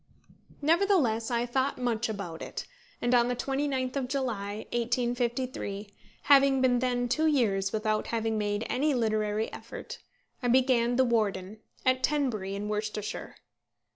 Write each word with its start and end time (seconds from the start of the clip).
Nevertheless 0.63 1.29
I 1.29 1.45
thought 1.45 1.77
much 1.77 2.09
about 2.09 2.41
it, 2.41 2.65
and 3.03 3.13
on 3.13 3.27
the 3.27 3.35
29th 3.35 3.95
of 3.95 4.07
July, 4.07 4.65
1853, 4.73 5.93
having 6.23 6.59
been 6.59 6.79
then 6.79 7.07
two 7.07 7.27
years 7.27 7.71
without 7.71 8.07
having 8.07 8.35
made 8.35 8.65
any 8.67 8.95
literary 8.95 9.53
effort, 9.53 9.99
I 10.41 10.47
began 10.47 10.95
The 10.95 11.05
Warden, 11.05 11.59
at 11.85 12.01
Tenbury 12.01 12.55
in 12.55 12.67
Worcestershire. 12.67 13.35